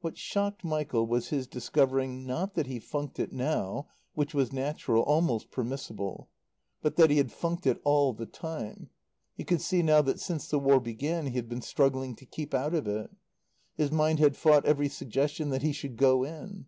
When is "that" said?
2.54-2.68, 6.94-7.10, 10.02-10.20, 15.50-15.62